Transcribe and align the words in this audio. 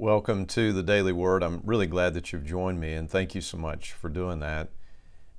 Welcome 0.00 0.46
to 0.46 0.72
the 0.72 0.84
Daily 0.84 1.10
Word. 1.10 1.42
I'm 1.42 1.60
really 1.64 1.88
glad 1.88 2.14
that 2.14 2.32
you've 2.32 2.44
joined 2.44 2.78
me, 2.78 2.92
and 2.92 3.10
thank 3.10 3.34
you 3.34 3.40
so 3.40 3.56
much 3.58 3.92
for 3.92 4.08
doing 4.08 4.38
that. 4.38 4.68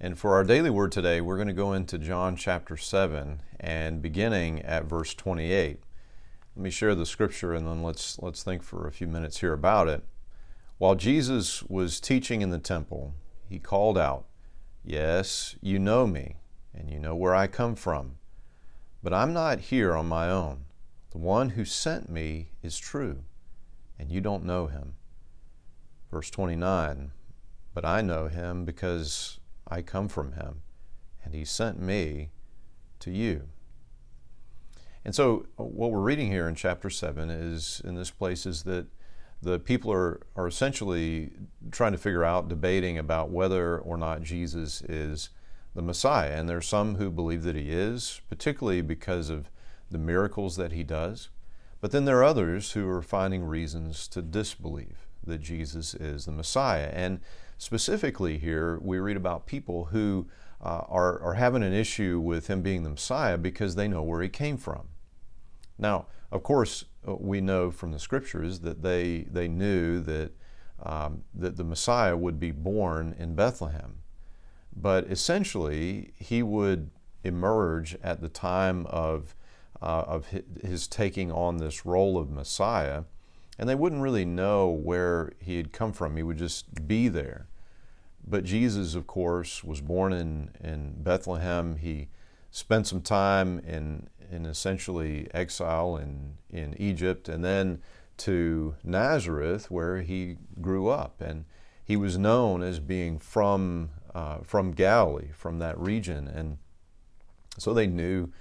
And 0.02 0.20
for 0.20 0.34
our 0.34 0.44
daily 0.44 0.70
word 0.70 0.92
today, 0.92 1.22
we're 1.22 1.38
going 1.38 1.48
to 1.48 1.54
go 1.54 1.72
into 1.72 1.98
John 1.98 2.36
chapter 2.36 2.76
7 2.76 3.42
and 3.58 4.02
beginning 4.02 4.62
at 4.64 4.84
verse 4.84 5.14
28. 5.14 5.80
Let 6.58 6.62
me 6.62 6.70
share 6.70 6.94
the 6.94 7.06
scripture 7.06 7.54
and 7.54 7.66
then 7.66 7.82
let's, 7.84 8.20
let's 8.20 8.44
think 8.44 8.62
for 8.62 8.86
a 8.86 8.92
few 8.92 9.08
minutes 9.08 9.40
here 9.40 9.54
about 9.54 9.88
it. 9.88 10.04
While 10.78 10.96
Jesus 10.96 11.64
was 11.64 12.02
teaching 12.02 12.42
in 12.42 12.50
the 12.50 12.60
temple, 12.60 13.14
he 13.48 13.60
called 13.60 13.98
out, 13.98 14.26
Yes, 14.84 15.56
you 15.62 15.80
know 15.80 16.06
me, 16.06 16.36
and 16.74 16.92
you 16.92 17.00
know 17.00 17.16
where 17.16 17.34
I 17.34 17.48
come 17.48 17.76
from. 17.76 18.18
But 19.02 19.14
I'm 19.14 19.32
not 19.32 19.62
here 19.62 19.96
on 19.96 20.10
my 20.10 20.30
own. 20.30 20.66
The 21.12 21.18
one 21.18 21.52
who 21.52 21.64
sent 21.64 22.10
me 22.10 22.50
is 22.62 22.78
true 22.78 23.24
and 24.00 24.10
you 24.12 24.22
don't 24.22 24.46
know 24.46 24.68
him. 24.68 24.96
Verse 26.10 26.30
29 26.30 27.12
But 27.74 27.86
I 27.86 28.02
know 28.02 28.28
him 28.28 28.66
because 28.66 29.40
I 29.68 29.82
come 29.82 30.08
from 30.08 30.34
him, 30.34 30.62
and 31.24 31.36
he 31.36 31.46
sent 31.46 31.80
me 31.80 32.30
to 33.00 33.12
you. 33.12 33.50
And 35.06 35.14
so, 35.14 35.46
uh, 35.60 35.64
what 35.64 35.92
we're 35.92 36.00
reading 36.00 36.28
here 36.28 36.48
in 36.48 36.56
chapter 36.56 36.90
7 36.90 37.30
is 37.30 37.82
in 37.86 37.96
this 37.96 38.12
place 38.12 38.46
is 38.46 38.64
that 38.64 38.88
the 39.42 39.60
people 39.60 39.92
are, 39.92 40.20
are 40.36 40.48
essentially 40.48 41.32
trying 41.72 41.94
to 41.94 41.98
figure 41.98 42.26
out, 42.26 42.50
debating 42.50 42.98
about 42.98 43.30
whether 43.30 43.78
or 43.80 43.98
not 43.98 44.22
Jesus 44.22 44.82
is 44.82 45.30
the 45.74 45.82
Messiah. 45.82 46.32
And 46.32 46.50
there 46.50 46.58
are 46.58 46.62
some 46.62 46.96
who 46.96 47.10
believe 47.10 47.44
that 47.44 47.56
he 47.56 47.72
is, 47.72 48.22
particularly 48.30 48.82
because 48.82 49.30
of 49.30 49.50
the 49.90 49.98
miracles 49.98 50.58
that 50.58 50.74
he 50.74 50.84
does. 50.84 51.30
But 51.82 51.92
then 51.92 52.06
there 52.06 52.18
are 52.20 52.24
others 52.24 52.72
who 52.74 52.88
are 52.90 53.02
finding 53.02 53.44
reasons 53.44 54.08
to 54.10 54.22
disbelieve 54.22 55.08
that 55.26 55.42
Jesus 55.42 55.94
is 55.94 56.26
the 56.26 56.32
Messiah. 56.32 56.90
And 56.94 57.22
specifically 57.58 58.38
here, 58.38 58.80
we 58.82 59.00
read 59.00 59.18
about 59.18 59.46
people 59.46 59.86
who 59.86 60.28
uh, 60.62 60.84
are, 60.90 61.20
are 61.22 61.36
having 61.36 61.64
an 61.64 61.74
issue 61.74 62.20
with 62.20 62.48
him 62.48 62.62
being 62.62 62.84
the 62.84 62.90
Messiah 62.90 63.38
because 63.38 63.76
they 63.76 63.88
know 63.88 64.04
where 64.04 64.22
he 64.22 64.30
came 64.30 64.58
from. 64.58 64.90
Now, 65.78 66.08
of 66.32 66.44
course, 66.44 66.86
uh, 67.08 67.16
we 67.16 67.40
know 67.40 67.72
from 67.72 67.92
the 67.92 68.00
scriptures 68.00 68.60
that 68.60 68.82
they, 68.82 69.26
they 69.32 69.48
knew 69.48 70.02
that, 70.02 70.32
um, 70.84 71.24
that 71.34 71.56
the 71.56 71.64
Messiah 71.64 72.18
would 72.18 72.40
be 72.40 72.52
born 72.52 73.16
in 73.18 73.36
Bethlehem. 73.36 74.00
But 74.76 75.06
essentially, 75.06 76.14
he 76.18 76.44
would 76.44 76.92
emerge 77.24 77.98
at 78.04 78.22
the 78.22 78.30
time 78.30 78.86
of 78.88 79.36
uh, 79.82 80.04
of 80.08 80.28
his 80.62 80.88
taking 80.88 81.32
on 81.32 81.58
this 81.58 81.86
role 81.86 82.18
of 82.18 82.30
Messiah, 82.30 83.04
and 83.58 83.68
they 83.68 83.76
wouldn't 83.76 84.02
really 84.02 84.26
know 84.26 84.70
where 84.70 85.32
he 85.40 85.58
had 85.58 85.72
come 85.72 85.94
from. 85.94 86.16
He 86.16 86.24
would 86.24 86.38
just 86.38 86.88
be 86.88 87.08
there. 87.08 87.48
But 88.26 88.44
Jesus, 88.44 88.96
of 88.96 89.08
course, 89.08 89.64
was 89.64 89.82
born 89.82 90.14
in, 90.14 90.52
in 90.62 91.02
Bethlehem. 91.02 91.78
He 91.78 92.10
spent 92.52 92.88
some 92.88 93.02
time 93.02 93.60
in, 93.60 94.08
in 94.32 94.46
essentially 94.46 95.28
exile 95.34 95.98
in, 95.98 96.38
in 96.50 96.76
Egypt 96.80 97.28
and 97.28 97.44
then 97.44 97.82
to 98.18 98.76
Nazareth, 98.84 99.72
where 99.72 100.02
he 100.02 100.38
grew 100.62 100.90
up. 100.90 101.22
And 101.22 101.46
he 101.84 101.96
was 101.96 102.18
known 102.18 102.62
as 102.62 102.80
being 102.80 103.18
from, 103.18 103.92
uh, 104.14 104.40
from 104.44 104.72
Galilee, 104.72 105.30
from 105.34 105.60
that 105.60 105.80
region. 105.80 106.28
And 106.28 106.58
so 107.58 107.74
they 107.74 107.88
knew 107.88 108.32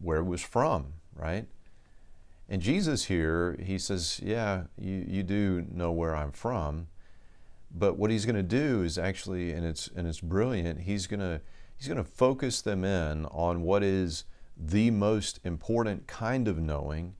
where 0.00 0.18
it 0.18 0.24
was 0.24 0.42
from, 0.42 0.94
right? 1.14 1.46
And 2.48 2.62
Jesus 2.62 3.04
here, 3.04 3.56
he 3.62 3.78
says, 3.78 4.20
Yeah, 4.22 4.64
you, 4.78 5.04
you 5.08 5.22
do 5.22 5.66
know 5.70 5.90
where 5.92 6.14
I'm 6.14 6.32
from. 6.32 6.88
But 7.70 7.98
what 7.98 8.10
he's 8.10 8.24
going 8.24 8.36
to 8.36 8.42
do 8.42 8.82
is 8.82 8.96
actually, 8.96 9.52
and 9.52 9.66
it's, 9.66 9.88
and 9.94 10.06
it's 10.06 10.20
brilliant, 10.20 10.80
he's 10.80 11.06
going 11.06 11.20
to, 11.20 11.40
he's 11.76 11.88
going 11.88 11.98
to 11.98 12.04
focus 12.04 12.62
them 12.62 12.84
in 12.84 13.26
on 13.26 13.62
what 13.62 13.82
is 13.82 14.24
the 14.56 14.90
most 14.90 15.40
important 15.44 16.06
kind 16.06 16.48
of 16.48 16.58
knowing 16.58 17.14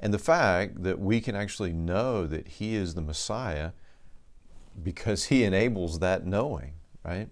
and 0.00 0.14
the 0.14 0.18
fact 0.18 0.82
that 0.82 0.98
we 0.98 1.20
can 1.20 1.34
actually 1.34 1.72
know 1.72 2.26
that 2.26 2.46
he 2.46 2.76
is 2.76 2.94
the 2.94 3.00
Messiah 3.00 3.72
because 4.80 5.24
he 5.24 5.42
enables 5.42 5.98
that 5.98 6.24
knowing, 6.24 6.74
right? 7.04 7.28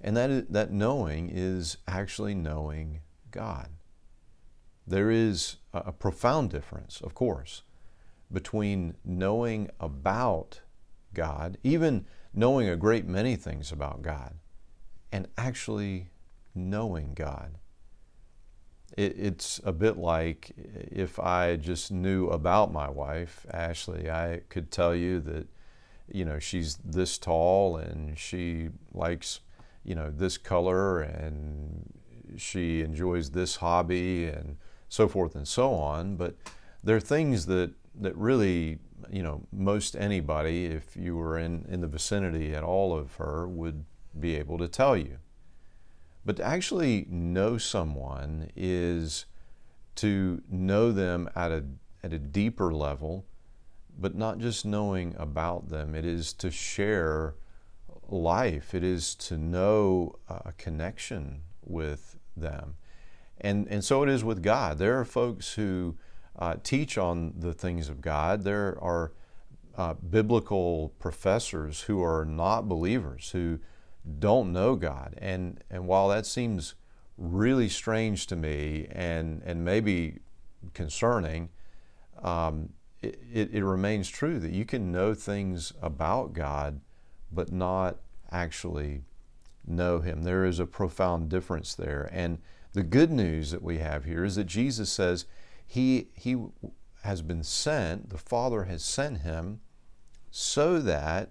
And 0.00 0.16
that, 0.16 0.50
that 0.52 0.72
knowing 0.72 1.30
is 1.30 1.76
actually 1.86 2.34
knowing 2.34 3.00
God. 3.30 3.68
There 4.86 5.10
is 5.10 5.56
a 5.72 5.92
profound 5.92 6.50
difference, 6.50 7.00
of 7.00 7.14
course, 7.14 7.62
between 8.32 8.96
knowing 9.04 9.70
about 9.78 10.60
God, 11.14 11.58
even 11.62 12.06
knowing 12.32 12.68
a 12.68 12.76
great 12.76 13.06
many 13.06 13.36
things 13.36 13.72
about 13.72 14.02
God, 14.02 14.34
and 15.12 15.28
actually 15.36 16.10
knowing 16.54 17.14
God. 17.14 17.58
It, 18.96 19.16
it's 19.16 19.60
a 19.64 19.72
bit 19.72 19.96
like 19.96 20.52
if 20.56 21.18
I 21.18 21.56
just 21.56 21.92
knew 21.92 22.28
about 22.28 22.72
my 22.72 22.90
wife, 22.90 23.46
Ashley, 23.52 24.10
I 24.10 24.40
could 24.48 24.70
tell 24.70 24.94
you 24.94 25.20
that, 25.20 25.46
you 26.12 26.24
know, 26.24 26.38
she's 26.38 26.76
this 26.76 27.18
tall 27.18 27.76
and 27.76 28.18
she 28.18 28.70
likes, 28.92 29.40
you 29.84 29.94
know, 29.94 30.10
this 30.10 30.38
color 30.38 31.00
and 31.00 31.92
she 32.36 32.82
enjoys 32.82 33.30
this 33.30 33.56
hobby 33.56 34.26
and 34.26 34.56
so 34.88 35.08
forth 35.08 35.34
and 35.34 35.46
so 35.46 35.72
on. 35.74 36.16
But 36.16 36.34
there 36.82 36.96
are 36.96 37.00
things 37.00 37.46
that, 37.46 37.72
that 38.00 38.16
really, 38.16 38.78
you 39.10 39.22
know, 39.22 39.46
most 39.52 39.96
anybody, 39.96 40.66
if 40.66 40.96
you 40.96 41.16
were 41.16 41.38
in, 41.38 41.64
in 41.68 41.80
the 41.80 41.86
vicinity 41.86 42.54
at 42.54 42.62
all 42.62 42.96
of 42.96 43.14
her, 43.16 43.48
would 43.48 43.84
be 44.18 44.36
able 44.36 44.58
to 44.58 44.68
tell 44.68 44.96
you. 44.96 45.18
But 46.24 46.36
to 46.36 46.44
actually 46.44 47.06
know 47.08 47.56
someone 47.56 48.50
is 48.54 49.26
to 49.96 50.42
know 50.48 50.92
them 50.92 51.28
at 51.34 51.50
a, 51.50 51.64
at 52.02 52.12
a 52.12 52.18
deeper 52.18 52.72
level, 52.72 53.26
but 53.98 54.14
not 54.14 54.38
just 54.38 54.64
knowing 54.64 55.14
about 55.18 55.68
them. 55.68 55.94
It 55.94 56.04
is 56.04 56.32
to 56.34 56.50
share 56.50 57.34
life, 58.08 58.74
it 58.74 58.82
is 58.82 59.14
to 59.14 59.38
know 59.38 60.16
a 60.28 60.52
connection 60.52 61.42
with 61.64 62.16
them. 62.36 62.76
And, 63.40 63.66
and 63.68 63.82
so 63.84 64.02
it 64.02 64.08
is 64.08 64.22
with 64.22 64.42
God. 64.42 64.78
There 64.78 64.98
are 64.98 65.04
folks 65.04 65.54
who 65.54 65.96
uh, 66.38 66.56
teach 66.62 66.98
on 66.98 67.34
the 67.38 67.52
things 67.52 67.88
of 67.88 68.00
God. 68.00 68.44
There 68.44 68.78
are 68.80 69.12
uh, 69.76 69.94
biblical 69.94 70.92
professors 70.98 71.82
who 71.82 72.02
are 72.02 72.24
not 72.24 72.68
believers, 72.68 73.30
who 73.30 73.60
don't 74.18 74.52
know 74.52 74.76
God. 74.76 75.14
And, 75.18 75.62
and 75.70 75.86
while 75.86 76.08
that 76.08 76.26
seems 76.26 76.74
really 77.16 77.68
strange 77.68 78.26
to 78.28 78.36
me 78.36 78.88
and, 78.90 79.42
and 79.44 79.64
maybe 79.64 80.18
concerning, 80.74 81.50
um, 82.22 82.70
it, 83.02 83.50
it 83.52 83.64
remains 83.64 84.08
true 84.08 84.38
that 84.40 84.52
you 84.52 84.64
can 84.64 84.92
know 84.92 85.14
things 85.14 85.72
about 85.80 86.32
God, 86.32 86.80
but 87.32 87.50
not 87.52 87.96
actually 88.30 89.02
know 89.66 90.00
Him. 90.00 90.22
There 90.22 90.44
is 90.44 90.58
a 90.58 90.66
profound 90.66 91.28
difference 91.28 91.74
there. 91.74 92.08
And 92.12 92.38
the 92.72 92.82
good 92.82 93.10
news 93.10 93.50
that 93.50 93.62
we 93.62 93.78
have 93.78 94.04
here 94.04 94.24
is 94.24 94.36
that 94.36 94.44
Jesus 94.44 94.90
says 94.90 95.26
he, 95.66 96.08
he 96.14 96.36
has 97.02 97.22
been 97.22 97.42
sent, 97.42 98.10
the 98.10 98.18
Father 98.18 98.64
has 98.64 98.84
sent 98.84 99.18
him 99.18 99.60
so 100.30 100.80
that 100.80 101.30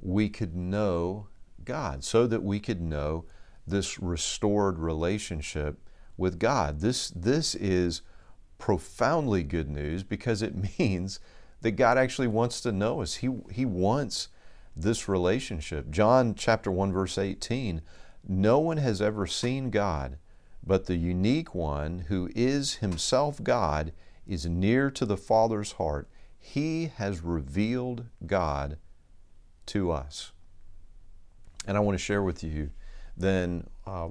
we 0.00 0.28
could 0.28 0.56
know 0.56 1.28
God, 1.64 2.04
so 2.04 2.26
that 2.26 2.42
we 2.42 2.60
could 2.60 2.80
know 2.80 3.24
this 3.66 3.98
restored 3.98 4.78
relationship 4.78 5.78
with 6.16 6.38
God. 6.38 6.80
This, 6.80 7.10
this 7.10 7.54
is 7.54 8.02
profoundly 8.58 9.42
good 9.42 9.68
news 9.68 10.02
because 10.02 10.42
it 10.42 10.78
means 10.78 11.20
that 11.60 11.72
God 11.72 11.98
actually 11.98 12.28
wants 12.28 12.60
to 12.62 12.72
know 12.72 13.02
us. 13.02 13.14
He, 13.14 13.30
he 13.50 13.64
wants 13.64 14.28
this 14.76 15.08
relationship. 15.08 15.90
John 15.90 16.34
chapter 16.34 16.70
1 16.70 16.92
verse 16.92 17.16
18, 17.18 17.80
no 18.28 18.58
one 18.58 18.76
has 18.76 19.00
ever 19.00 19.26
seen 19.26 19.70
God, 19.70 20.18
but 20.64 20.86
the 20.86 20.96
unique 20.96 21.54
one, 21.54 22.06
who 22.08 22.28
is 22.34 22.76
himself 22.76 23.42
God, 23.42 23.92
is 24.26 24.46
near 24.46 24.90
to 24.90 25.06
the 25.06 25.16
Father's 25.16 25.72
heart. 25.72 26.08
He 26.38 26.92
has 26.96 27.20
revealed 27.20 28.06
God 28.26 28.78
to 29.66 29.90
us. 29.90 30.32
And 31.66 31.76
I 31.76 31.80
want 31.80 31.98
to 31.98 32.04
share 32.04 32.22
with 32.22 32.44
you 32.44 32.70
then 33.16 33.66
uh, 33.86 34.08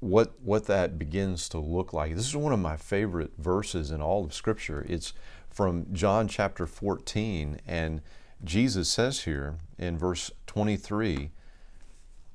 what, 0.00 0.40
what 0.42 0.66
that 0.66 0.98
begins 0.98 1.48
to 1.50 1.58
look 1.58 1.92
like. 1.92 2.14
This 2.14 2.26
is 2.26 2.36
one 2.36 2.52
of 2.52 2.58
my 2.58 2.76
favorite 2.76 3.32
verses 3.38 3.90
in 3.90 4.00
all 4.00 4.24
of 4.24 4.34
Scripture. 4.34 4.84
It's 4.88 5.12
from 5.48 5.86
John 5.92 6.28
chapter 6.28 6.66
14, 6.66 7.60
and 7.66 8.00
Jesus 8.42 8.88
says 8.88 9.20
here 9.20 9.56
in 9.78 9.98
verse 9.98 10.30
23 10.46 11.30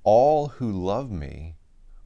All 0.04 0.48
who 0.48 0.72
love 0.72 1.10
me 1.10 1.56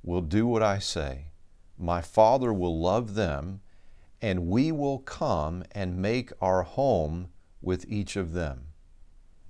will 0.04 0.22
do 0.22 0.48
what 0.48 0.63
I 0.63 0.80
say. 0.80 1.31
My 1.78 2.01
Father 2.01 2.54
will 2.54 2.80
love 2.80 3.16
them, 3.16 3.60
and 4.22 4.48
we 4.48 4.72
will 4.72 5.00
come 5.00 5.66
and 5.72 6.01
make 6.01 6.31
our 6.42 6.63
home 6.63 7.30
with 7.62 7.86
each 7.90 8.16
of 8.16 8.31
them. 8.31 8.68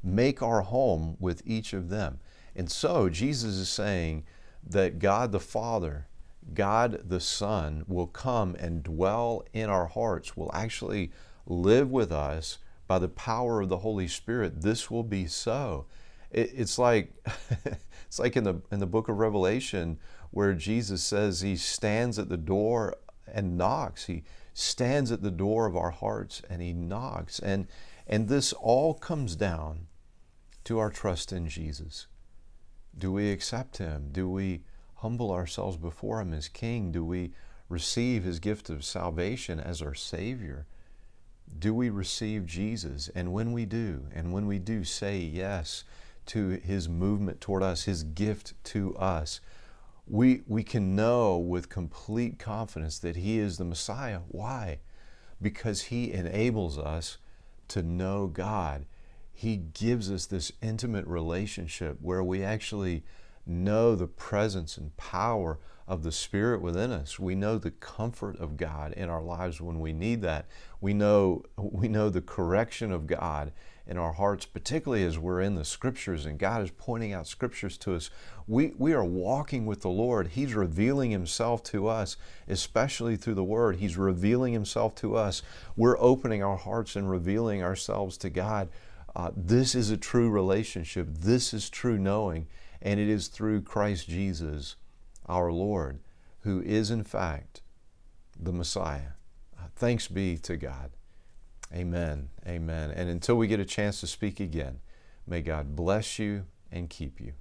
Make 0.02 0.42
our 0.42 0.62
home 0.62 1.16
with 1.20 1.44
each 1.46 1.74
of 1.74 1.90
them. 1.90 2.20
And 2.56 2.72
so 2.72 3.08
Jesus 3.08 3.56
is 3.56 3.70
saying 3.70 4.26
that 4.68 4.98
God 4.98 5.32
the 5.32 5.40
Father, 5.40 6.08
God 6.56 7.02
the 7.08 7.20
Son 7.20 7.84
will 7.88 8.08
come 8.08 8.56
and 8.56 8.82
dwell 8.82 9.44
in 9.54 9.70
our 9.70 9.86
hearts, 9.86 10.36
will 10.36 10.50
actually 10.54 11.12
live 11.46 11.92
with 11.92 12.12
us 12.12 12.58
by 12.90 12.98
the 12.98 13.08
power 13.08 13.62
of 13.62 13.70
the 13.70 13.78
Holy 13.78 14.08
Spirit. 14.08 14.64
This 14.64 14.90
will 14.90 15.04
be 15.04 15.28
so. 15.28 15.86
it's 16.32 16.80
like 16.80 17.14
it's 18.08 18.18
like 18.18 18.36
in 18.36 18.44
the 18.44 18.62
in 18.72 18.80
the 18.80 18.88
book 18.88 19.08
of 19.08 19.20
Revelation 19.20 20.00
where 20.32 20.54
Jesus 20.54 21.04
says 21.04 21.42
he 21.42 21.56
stands 21.56 22.18
at 22.18 22.30
the 22.30 22.38
door 22.38 22.98
and 23.32 23.58
knocks. 23.58 24.08
He 24.08 24.24
stands 24.56 25.12
at 25.12 25.22
the 25.22 25.32
door 25.32 25.68
of 25.68 25.78
our 25.78 25.92
hearts 25.92 26.42
and 26.50 26.64
he 26.64 26.74
knocks. 26.74 27.38
And 27.40 27.68
and 28.08 28.28
this 28.28 28.54
all 28.54 28.96
comes 28.96 29.36
down 29.36 29.86
to 30.64 30.80
our 30.80 30.90
trust 30.90 31.32
in 31.32 31.48
Jesus. 31.48 32.08
Do 32.98 33.12
we 33.12 33.32
accept 33.32 33.78
him? 33.78 34.10
Do 34.12 34.28
we 34.28 34.64
humble 34.96 35.32
ourselves 35.32 35.78
before 35.78 36.22
him 36.22 36.34
as 36.34 36.48
king? 36.48 36.92
Do 36.92 37.06
we 37.06 37.34
receive 37.70 38.24
his 38.24 38.40
gift 38.40 38.68
of 38.72 38.84
salvation 38.84 39.60
as 39.60 39.80
our 39.80 39.94
savior? 39.94 40.66
Do 41.58 41.74
we 41.74 41.90
receive 41.90 42.46
Jesus? 42.46 43.10
And 43.14 43.34
when 43.34 43.52
we 43.52 43.66
do, 43.66 44.06
and 44.14 44.32
when 44.32 44.46
we 44.48 44.60
do 44.60 44.84
say 44.84 45.18
yes 45.18 45.84
to 46.28 46.50
his 46.50 46.88
movement 46.88 47.42
toward 47.42 47.64
us, 47.64 47.84
his 47.84 48.04
gift 48.04 48.54
to 48.66 48.96
us, 48.96 49.42
we, 50.10 50.42
we 50.48 50.64
can 50.64 50.96
know 50.96 51.38
with 51.38 51.70
complete 51.70 52.40
confidence 52.40 52.98
that 53.00 53.16
He 53.16 53.38
is 53.38 53.58
the 53.58 53.64
Messiah. 53.64 54.22
Why? 54.28 54.80
Because 55.40 55.84
He 55.84 56.12
enables 56.12 56.80
us 56.80 57.20
to 57.70 57.84
know 57.84 58.26
God. 58.28 58.86
He 59.32 59.56
gives 59.56 60.12
us 60.12 60.26
this 60.26 60.52
intimate 60.62 61.06
relationship 61.06 62.00
where 62.02 62.24
we 62.24 62.44
actually 62.44 63.04
know 63.50 63.96
the 63.96 64.08
presence 64.08 64.78
and 64.78 64.96
power 64.96 65.60
of 65.88 66.04
the 66.04 66.12
Spirit 66.12 66.62
within 66.62 66.92
us. 66.92 67.20
We 67.20 67.34
know 67.34 67.58
the 67.58 67.72
comfort 67.72 68.40
of 68.40 68.58
God 68.58 68.94
in 68.94 69.10
our 69.10 69.24
lives 69.24 69.60
when 69.60 69.80
we 69.80 69.92
need 69.92 70.22
that. 70.22 70.46
We 70.80 70.94
know, 70.94 71.44
we 71.58 71.88
know 71.88 72.10
the 72.10 72.22
correction 72.22 72.92
of 72.92 73.08
God 73.08 73.52
in 73.88 73.98
our 73.98 74.14
hearts, 74.14 74.46
particularly 74.46 75.04
as 75.04 75.18
we're 75.18 75.42
in 75.42 75.56
the 75.56 75.66
scriptures 75.66 76.28
and 76.28 76.38
God 76.38 76.62
is 76.62 76.70
pointing 76.70 77.12
out 77.12 77.26
scriptures 77.26 77.76
to 77.80 77.96
us. 77.96 78.12
We, 78.46 78.74
we 78.78 78.94
are 78.94 79.04
walking 79.04 79.66
with 79.66 79.82
the 79.82 79.90
Lord. 79.90 80.28
He's 80.28 80.54
revealing 80.54 81.10
Himself 81.10 81.64
to 81.64 81.88
us, 81.88 82.18
especially 82.48 83.16
through 83.16 83.34
the 83.34 83.44
Word. 83.44 83.78
He's 83.78 83.98
revealing 83.98 84.54
Himself 84.54 84.94
to 84.96 85.16
us. 85.16 85.42
We're 85.76 85.98
opening 86.00 86.44
our 86.44 86.58
hearts 86.58 86.96
and 86.96 87.10
revealing 87.10 87.64
ourselves 87.64 88.16
to 88.20 88.30
God. 88.30 88.70
Uh, 89.16 89.32
this 89.36 89.74
is 89.74 89.90
a 89.90 89.98
true 89.98 90.30
relationship. 90.30 91.08
This 91.10 91.52
is 91.52 91.68
true 91.68 91.98
knowing. 91.98 92.46
And 92.82 93.00
it 93.00 93.10
is 93.10 93.28
through 93.28 93.64
Christ 93.64 94.08
Jesus, 94.08 94.76
our 95.28 95.52
Lord, 95.52 96.00
who 96.42 96.62
is 96.62 96.92
in 96.92 97.04
fact 97.04 97.62
the 98.40 98.54
Messiah. 98.54 99.14
Thanks 99.76 100.08
be 100.08 100.38
to 100.40 100.58
God. 100.58 100.92
Amen. 101.74 102.30
Amen. 102.46 102.92
And 102.92 103.10
until 103.10 103.36
we 103.36 103.48
get 103.48 103.60
a 103.60 103.66
chance 103.66 104.02
to 104.02 104.08
speak 104.08 104.40
again, 104.40 104.80
may 105.26 105.42
God 105.42 105.76
bless 105.76 106.20
you 106.20 106.46
and 106.72 106.90
keep 106.90 107.22
you. 107.22 107.34